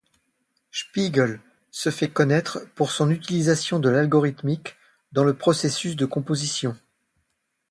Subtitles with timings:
[0.71, 1.39] Spiegel
[1.69, 4.75] se fait connaître pour son utilisation de l'algorithmique
[5.11, 6.75] dans le processus de composition.